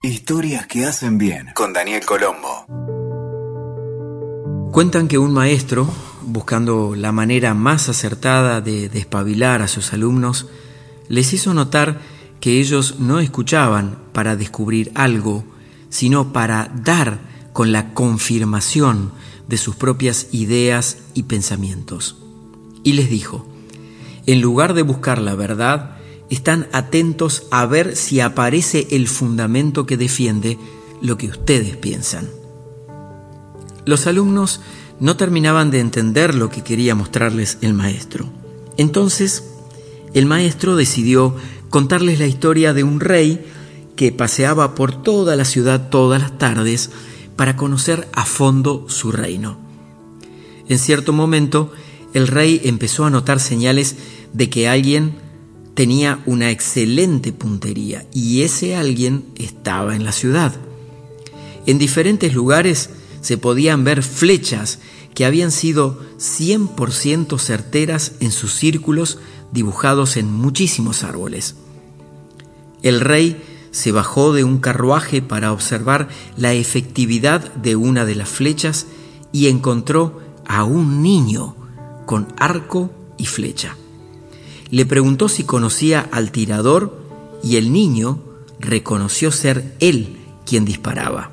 Historias 0.00 0.68
que 0.68 0.84
hacen 0.84 1.18
bien 1.18 1.48
con 1.56 1.72
Daniel 1.72 2.04
Colombo. 2.06 2.66
Cuentan 4.70 5.08
que 5.08 5.18
un 5.18 5.32
maestro, 5.32 5.92
buscando 6.22 6.94
la 6.94 7.10
manera 7.10 7.52
más 7.54 7.88
acertada 7.88 8.60
de 8.60 8.88
despabilar 8.88 9.60
a 9.60 9.66
sus 9.66 9.92
alumnos, 9.92 10.46
les 11.08 11.32
hizo 11.32 11.52
notar 11.52 11.98
que 12.38 12.60
ellos 12.60 13.00
no 13.00 13.18
escuchaban 13.18 13.98
para 14.12 14.36
descubrir 14.36 14.92
algo, 14.94 15.42
sino 15.90 16.32
para 16.32 16.70
dar 16.76 17.18
con 17.52 17.72
la 17.72 17.92
confirmación 17.92 19.10
de 19.48 19.56
sus 19.56 19.74
propias 19.74 20.28
ideas 20.30 20.98
y 21.14 21.24
pensamientos. 21.24 22.18
Y 22.84 22.92
les 22.92 23.10
dijo, 23.10 23.48
en 24.26 24.42
lugar 24.42 24.74
de 24.74 24.82
buscar 24.82 25.18
la 25.18 25.34
verdad, 25.34 25.97
están 26.30 26.68
atentos 26.72 27.44
a 27.50 27.66
ver 27.66 27.96
si 27.96 28.20
aparece 28.20 28.86
el 28.90 29.08
fundamento 29.08 29.86
que 29.86 29.96
defiende 29.96 30.58
lo 31.00 31.16
que 31.16 31.28
ustedes 31.28 31.76
piensan. 31.76 32.28
Los 33.84 34.06
alumnos 34.06 34.60
no 35.00 35.16
terminaban 35.16 35.70
de 35.70 35.80
entender 35.80 36.34
lo 36.34 36.50
que 36.50 36.62
quería 36.62 36.94
mostrarles 36.94 37.58
el 37.62 37.72
maestro. 37.72 38.26
Entonces, 38.76 39.44
el 40.14 40.26
maestro 40.26 40.76
decidió 40.76 41.34
contarles 41.70 42.18
la 42.18 42.26
historia 42.26 42.74
de 42.74 42.82
un 42.82 43.00
rey 43.00 43.44
que 43.96 44.12
paseaba 44.12 44.74
por 44.74 45.02
toda 45.02 45.36
la 45.36 45.44
ciudad 45.44 45.88
todas 45.90 46.20
las 46.20 46.38
tardes 46.38 46.90
para 47.36 47.56
conocer 47.56 48.08
a 48.12 48.24
fondo 48.24 48.86
su 48.88 49.12
reino. 49.12 49.58
En 50.68 50.78
cierto 50.78 51.12
momento, 51.12 51.72
el 52.14 52.26
rey 52.26 52.60
empezó 52.64 53.04
a 53.04 53.10
notar 53.10 53.40
señales 53.40 53.96
de 54.32 54.50
que 54.50 54.68
alguien 54.68 55.14
tenía 55.78 56.24
una 56.26 56.50
excelente 56.50 57.32
puntería 57.32 58.04
y 58.12 58.42
ese 58.42 58.74
alguien 58.74 59.26
estaba 59.36 59.94
en 59.94 60.02
la 60.02 60.10
ciudad. 60.10 60.52
En 61.66 61.78
diferentes 61.78 62.34
lugares 62.34 62.90
se 63.20 63.38
podían 63.38 63.84
ver 63.84 64.02
flechas 64.02 64.80
que 65.14 65.24
habían 65.24 65.52
sido 65.52 66.04
100% 66.18 67.38
certeras 67.38 68.14
en 68.18 68.32
sus 68.32 68.54
círculos 68.54 69.20
dibujados 69.52 70.16
en 70.16 70.32
muchísimos 70.32 71.04
árboles. 71.04 71.54
El 72.82 72.98
rey 72.98 73.40
se 73.70 73.92
bajó 73.92 74.32
de 74.32 74.42
un 74.42 74.58
carruaje 74.58 75.22
para 75.22 75.52
observar 75.52 76.08
la 76.36 76.54
efectividad 76.54 77.54
de 77.54 77.76
una 77.76 78.04
de 78.04 78.16
las 78.16 78.28
flechas 78.28 78.86
y 79.30 79.46
encontró 79.46 80.20
a 80.44 80.64
un 80.64 81.04
niño 81.04 81.54
con 82.04 82.34
arco 82.36 82.90
y 83.16 83.26
flecha 83.26 83.76
le 84.70 84.86
preguntó 84.86 85.28
si 85.28 85.44
conocía 85.44 86.08
al 86.12 86.30
tirador 86.32 86.96
y 87.42 87.56
el 87.56 87.72
niño 87.72 88.18
reconoció 88.60 89.30
ser 89.30 89.74
él 89.80 90.18
quien 90.44 90.64
disparaba. 90.64 91.30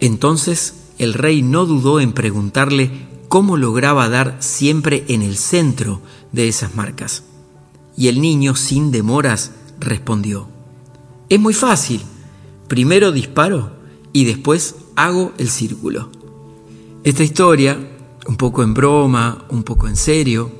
Entonces 0.00 0.74
el 0.98 1.14
rey 1.14 1.42
no 1.42 1.66
dudó 1.66 2.00
en 2.00 2.12
preguntarle 2.12 2.90
cómo 3.28 3.56
lograba 3.56 4.08
dar 4.08 4.36
siempre 4.40 5.04
en 5.08 5.22
el 5.22 5.36
centro 5.36 6.00
de 6.32 6.48
esas 6.48 6.74
marcas. 6.74 7.24
Y 7.96 8.08
el 8.08 8.20
niño, 8.20 8.54
sin 8.54 8.90
demoras, 8.90 9.52
respondió, 9.80 10.48
Es 11.28 11.40
muy 11.40 11.54
fácil. 11.54 12.02
Primero 12.68 13.12
disparo 13.12 13.72
y 14.12 14.24
después 14.24 14.76
hago 14.96 15.32
el 15.38 15.48
círculo. 15.48 16.10
Esta 17.04 17.22
historia, 17.22 17.78
un 18.26 18.36
poco 18.36 18.62
en 18.62 18.74
broma, 18.74 19.44
un 19.50 19.62
poco 19.62 19.86
en 19.88 19.96
serio, 19.96 20.50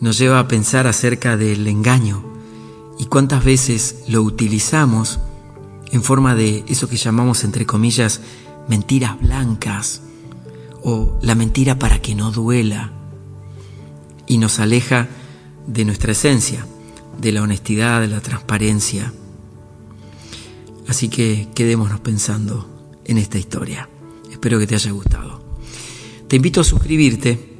nos 0.00 0.18
lleva 0.18 0.38
a 0.38 0.48
pensar 0.48 0.86
acerca 0.86 1.36
del 1.36 1.66
engaño 1.66 2.24
y 2.98 3.06
cuántas 3.06 3.44
veces 3.44 4.04
lo 4.08 4.22
utilizamos 4.22 5.20
en 5.92 6.02
forma 6.02 6.34
de 6.34 6.64
eso 6.68 6.88
que 6.88 6.96
llamamos, 6.96 7.44
entre 7.44 7.66
comillas, 7.66 8.20
mentiras 8.68 9.20
blancas 9.20 10.02
o 10.82 11.18
la 11.22 11.34
mentira 11.34 11.78
para 11.78 12.00
que 12.00 12.14
no 12.14 12.30
duela 12.30 12.92
y 14.26 14.38
nos 14.38 14.58
aleja 14.58 15.08
de 15.66 15.84
nuestra 15.84 16.12
esencia, 16.12 16.66
de 17.20 17.32
la 17.32 17.42
honestidad, 17.42 18.00
de 18.00 18.08
la 18.08 18.20
transparencia. 18.20 19.12
Así 20.88 21.08
que 21.08 21.48
quedémonos 21.54 22.00
pensando 22.00 22.68
en 23.04 23.18
esta 23.18 23.38
historia. 23.38 23.88
Espero 24.30 24.58
que 24.58 24.66
te 24.66 24.74
haya 24.74 24.90
gustado. 24.90 25.44
Te 26.28 26.36
invito 26.36 26.60
a 26.60 26.64
suscribirte 26.64 27.55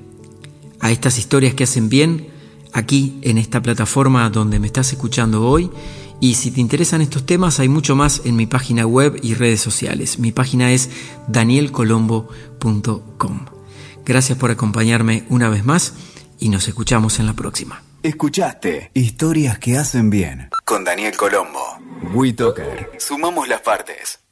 a 0.80 0.90
estas 0.90 1.18
historias 1.18 1.54
que 1.54 1.64
hacen 1.64 1.88
bien 1.88 2.28
aquí 2.72 3.18
en 3.22 3.38
esta 3.38 3.62
plataforma 3.62 4.28
donde 4.30 4.58
me 4.58 4.66
estás 4.66 4.92
escuchando 4.92 5.48
hoy. 5.48 5.70
Y 6.20 6.34
si 6.34 6.50
te 6.50 6.60
interesan 6.60 7.02
estos 7.02 7.26
temas, 7.26 7.60
hay 7.60 7.68
mucho 7.68 7.94
más 7.94 8.22
en 8.24 8.36
mi 8.36 8.46
página 8.46 8.86
web 8.86 9.18
y 9.22 9.34
redes 9.34 9.60
sociales. 9.60 10.18
Mi 10.18 10.32
página 10.32 10.72
es 10.72 10.88
danielcolombo.com. 11.28 13.46
Gracias 14.04 14.38
por 14.38 14.50
acompañarme 14.50 15.24
una 15.28 15.48
vez 15.48 15.64
más 15.64 15.94
y 16.38 16.48
nos 16.48 16.68
escuchamos 16.68 17.18
en 17.18 17.26
la 17.26 17.34
próxima. 17.34 17.82
Escuchaste 18.02 18.90
Historias 18.94 19.58
que 19.58 19.76
hacen 19.76 20.10
bien 20.10 20.48
con 20.64 20.84
Daniel 20.84 21.16
Colombo. 21.16 21.78
WeToker. 22.12 22.92
Sumamos 22.98 23.48
las 23.48 23.62
partes. 23.62 24.25